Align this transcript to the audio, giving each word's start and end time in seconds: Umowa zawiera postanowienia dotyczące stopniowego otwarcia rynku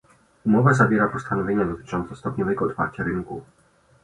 Umowa 0.45 0.73
zawiera 0.73 1.07
postanowienia 1.07 1.65
dotyczące 1.65 2.15
stopniowego 2.15 2.65
otwarcia 2.65 3.03
rynku 3.03 3.41